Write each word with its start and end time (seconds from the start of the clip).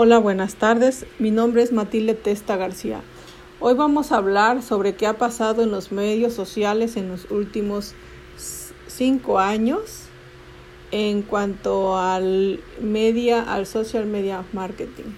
Hola, 0.00 0.18
buenas 0.18 0.54
tardes. 0.54 1.06
Mi 1.18 1.32
nombre 1.32 1.60
es 1.60 1.72
Matilde 1.72 2.14
Testa 2.14 2.56
García. 2.56 3.00
Hoy 3.58 3.74
vamos 3.74 4.12
a 4.12 4.18
hablar 4.18 4.62
sobre 4.62 4.94
qué 4.94 5.08
ha 5.08 5.18
pasado 5.18 5.64
en 5.64 5.72
los 5.72 5.90
medios 5.90 6.34
sociales 6.34 6.96
en 6.96 7.08
los 7.08 7.32
últimos 7.32 7.94
cinco 8.86 9.40
años 9.40 10.04
en 10.92 11.22
cuanto 11.22 11.98
al 11.98 12.60
media, 12.80 13.42
al 13.42 13.66
social 13.66 14.06
media 14.06 14.44
marketing. 14.52 15.10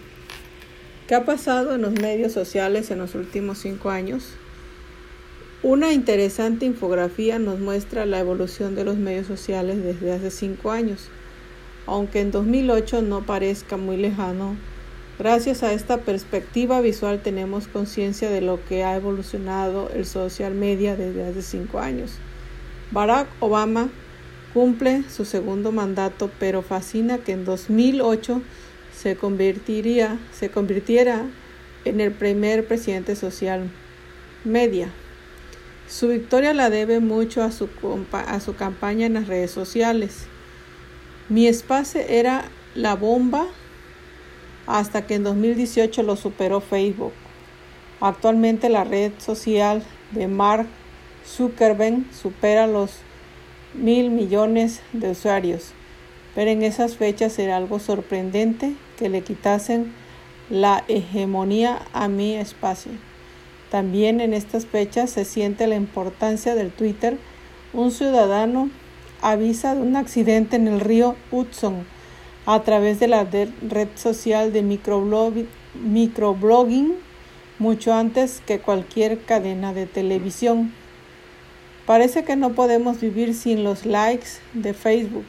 ¿Qué 1.07 1.15
ha 1.15 1.27
pasado 1.27 1.75
en 1.75 1.83
los 1.83 1.93
medios 1.93 2.33
sociales 2.33 2.91
en 2.91 3.01
los 3.01 3.15
últimos 3.15 3.59
cinco 3.59 3.91
años? 3.91 4.33
Una 5.63 5.93
interesante 5.93 6.65
infografía 6.65 7.39
nos 7.39 7.61
muestra 7.61 8.07
la 8.07 8.19
evolución 8.19 8.75
de 8.77 8.85
los 8.85 8.97
medios 8.97 9.27
sociales 9.27 9.85
desde 9.85 10.15
hace 10.15 10.31
cinco 10.31 10.71
años 10.71 11.11
aunque 11.87 12.21
en 12.21 12.31
2008 12.31 13.03
no 13.03 13.23
parezca 13.27 13.77
muy 13.77 13.97
lejano. 13.97 14.57
Gracias 15.21 15.63
a 15.63 15.75
esta 15.75 15.99
perspectiva 15.99 16.81
visual 16.81 17.21
tenemos 17.21 17.69
conciencia 17.69 18.31
de 18.31 18.41
lo 18.41 18.59
que 18.65 18.85
ha 18.85 18.97
evolucionado 18.97 19.91
el 19.95 20.07
social 20.07 20.55
media 20.55 20.97
desde 20.97 21.27
hace 21.27 21.43
cinco 21.43 21.79
años. 21.79 22.13
Barack 22.91 23.29
Obama 23.39 23.91
cumple 24.55 25.03
su 25.11 25.27
segundo 25.27 25.73
mandato, 25.73 26.31
pero 26.39 26.63
fascina 26.63 27.19
que 27.19 27.33
en 27.33 27.45
2008 27.45 28.41
se, 28.97 29.17
convertiría, 29.17 30.19
se 30.33 30.49
convirtiera 30.49 31.27
en 31.85 32.01
el 32.01 32.13
primer 32.13 32.67
presidente 32.67 33.15
social 33.15 33.71
media. 34.47 34.89
Su 35.87 36.09
victoria 36.09 36.55
la 36.55 36.71
debe 36.71 36.99
mucho 36.99 37.43
a 37.43 37.53
su, 37.53 37.69
a 38.11 38.41
su 38.41 38.57
campaña 38.57 39.05
en 39.05 39.13
las 39.13 39.29
redes 39.29 39.51
sociales. 39.51 40.25
Mi 41.29 41.47
espacio 41.47 42.01
era 42.09 42.47
la 42.75 42.97
bomba 42.97 43.49
hasta 44.71 45.07
que 45.07 45.17
en 45.17 45.25
2018 45.25 46.03
lo 46.05 46.17
superó 46.17 46.61
Facebook. 46.61 47.13
Actualmente 48.01 48.69
la 48.69 48.85
red 48.85 49.13
social 49.19 49.83
de 50.13 50.29
Mark 50.29 50.67
Zuckerberg 51.27 52.05
supera 52.13 52.67
los 52.67 52.93
mil 53.75 54.11
millones 54.11 54.81
de 54.93 55.11
usuarios, 55.11 55.73
pero 56.35 56.51
en 56.51 56.63
esas 56.63 56.97
fechas 56.97 57.39
era 57.39 57.57
algo 57.57 57.79
sorprendente 57.81 58.75
que 58.97 59.09
le 59.09 59.23
quitasen 59.23 59.93
la 60.49 60.85
hegemonía 60.89 61.83
a 61.93 62.09
mi 62.09 62.37
espacio. 62.37 62.93
También 63.71 64.21
en 64.21 64.33
estas 64.33 64.67
fechas 64.67 65.11
se 65.11 65.25
siente 65.25 65.67
la 65.67 65.77
importancia 65.77 66.55
del 66.55 66.71
Twitter. 66.71 67.19
Un 67.73 67.91
ciudadano 67.91 68.71
avisa 69.21 69.75
de 69.75 69.83
un 69.83 69.97
accidente 69.97 70.57
en 70.57 70.69
el 70.69 70.81
río 70.81 71.17
Hudson 71.31 71.85
a 72.55 72.65
través 72.65 72.99
de 72.99 73.07
la 73.07 73.25
red 73.25 73.89
social 73.95 74.53
de 74.53 74.63
microblogging 74.63 76.97
mucho 77.61 77.93
antes 77.93 78.43
que 78.45 78.59
cualquier 78.59 79.21
cadena 79.21 79.73
de 79.73 79.87
televisión. 79.87 80.73
Parece 81.87 82.25
que 82.25 82.35
no 82.35 82.55
podemos 82.55 83.01
vivir 83.01 83.35
sin 83.35 83.63
los 83.63 83.87
likes 83.87 84.31
de 84.53 84.75
Facebook, 84.75 85.25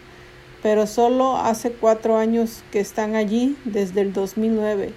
pero 0.63 0.87
solo 0.87 1.37
hace 1.37 1.71
cuatro 1.71 2.17
años 2.17 2.63
que 2.71 2.79
están 2.79 3.15
allí 3.15 3.55
desde 3.65 4.01
el 4.01 4.13
2009. 4.13 4.91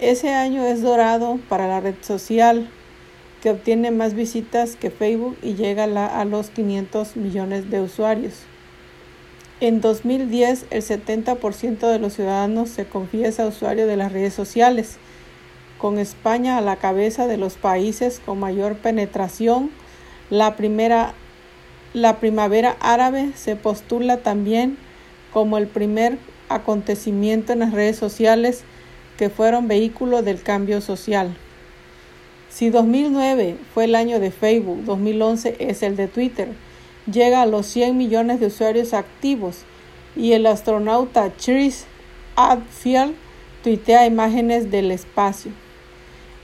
Ese 0.00 0.34
año 0.34 0.62
es 0.64 0.82
dorado 0.82 1.38
para 1.48 1.68
la 1.68 1.80
red 1.80 1.94
social 2.02 2.68
que 3.42 3.50
obtiene 3.50 3.92
más 3.92 4.14
visitas 4.14 4.76
que 4.76 4.90
Facebook 4.90 5.38
y 5.42 5.54
llega 5.54 5.84
a 5.84 6.24
los 6.24 6.50
500 6.50 7.16
millones 7.16 7.70
de 7.70 7.80
usuarios. 7.80 8.42
En 9.60 9.80
2010, 9.80 10.66
el 10.70 10.82
70% 10.82 11.90
de 11.90 11.98
los 11.98 12.12
ciudadanos 12.12 12.68
se 12.68 12.84
confiesa 12.84 13.48
usuario 13.48 13.88
de 13.88 13.96
las 13.96 14.12
redes 14.12 14.32
sociales, 14.32 14.98
con 15.78 15.98
España 15.98 16.58
a 16.58 16.60
la 16.60 16.76
cabeza 16.76 17.26
de 17.26 17.38
los 17.38 17.56
países 17.56 18.20
con 18.24 18.38
mayor 18.38 18.76
penetración. 18.76 19.70
La, 20.30 20.54
primera, 20.54 21.12
la 21.92 22.20
primavera 22.20 22.76
árabe 22.78 23.32
se 23.34 23.56
postula 23.56 24.18
también 24.18 24.78
como 25.32 25.58
el 25.58 25.66
primer 25.66 26.18
acontecimiento 26.48 27.52
en 27.52 27.58
las 27.58 27.72
redes 27.72 27.96
sociales 27.96 28.62
que 29.16 29.28
fueron 29.28 29.66
vehículo 29.66 30.22
del 30.22 30.40
cambio 30.40 30.80
social. 30.80 31.36
Si 32.48 32.70
2009 32.70 33.56
fue 33.74 33.84
el 33.84 33.96
año 33.96 34.20
de 34.20 34.30
Facebook, 34.30 34.84
2011 34.84 35.56
es 35.58 35.82
el 35.82 35.96
de 35.96 36.06
Twitter. 36.06 36.48
Llega 37.10 37.42
a 37.42 37.46
los 37.46 37.66
100 37.66 37.96
millones 37.96 38.40
de 38.40 38.46
usuarios 38.46 38.92
activos 38.92 39.64
y 40.14 40.32
el 40.32 40.46
astronauta 40.46 41.32
Chris 41.32 41.86
Hadfield 42.36 43.14
tuitea 43.62 44.06
imágenes 44.06 44.70
del 44.70 44.90
espacio. 44.90 45.52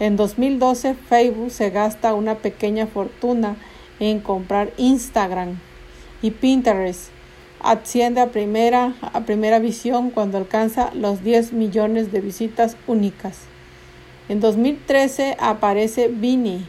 En 0.01 0.17
2012 0.17 0.95
Facebook 0.95 1.51
se 1.51 1.71
gasta 1.71 2.15
una 2.15 2.37
pequeña 2.37 2.87
fortuna 2.87 3.57
en 4.01 4.21
comprar 4.21 4.73
Instagram 4.77 5.59
y 6.23 6.31
Pinterest 6.31 7.11
asciende 7.61 8.21
a 8.21 8.31
primera, 8.31 8.95
a 9.01 9.21
primera 9.21 9.59
visión 9.59 10.11
cuando 10.11 10.39
alcanza 10.39 10.91
los 10.95 11.25
10 11.25 11.53
millones 11.53 12.13
de 12.13 12.21
visitas 12.21 12.77
únicas. 12.87 13.41
En 14.29 14.41
2013 14.41 15.37
aparece 15.39 16.09
Vini 16.09 16.67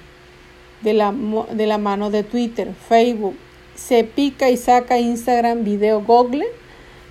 de 0.81 0.94
la, 0.94 1.13
de 1.51 1.67
la 1.67 1.77
mano 1.77 2.12
de 2.12 2.23
Twitter, 2.23 2.73
Facebook. 2.88 3.35
Se 3.75 4.03
pica 4.03 4.50
y 4.50 4.58
saca 4.58 5.00
Instagram 5.00 5.63
video 5.63 6.02
Google. 6.02 6.46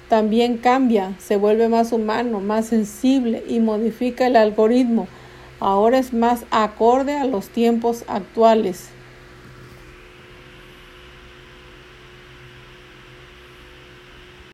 También 0.09 0.59
cambia, 0.59 1.15
se 1.19 1.37
vuelve 1.37 1.69
más 1.69 1.93
humano, 1.93 2.41
más 2.41 2.67
sensible 2.67 3.43
y 3.49 3.61
modifica 3.61 4.27
el 4.27 4.37
algoritmo. 4.37 5.07
Ahora 5.61 5.99
es 5.99 6.13
más 6.13 6.45
acorde 6.51 7.17
a 7.17 7.25
los 7.25 7.49
tiempos 7.49 8.05
actuales. 8.07 8.89